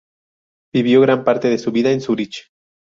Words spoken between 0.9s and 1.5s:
gran parte